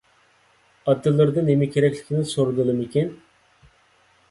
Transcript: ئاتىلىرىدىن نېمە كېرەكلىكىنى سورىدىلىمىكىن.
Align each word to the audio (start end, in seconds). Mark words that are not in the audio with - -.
ئاتىلىرىدىن 0.93 1.47
نېمە 1.51 1.69
كېرەكلىكىنى 1.77 2.25
سورىدىلىمىكىن. 2.33 3.15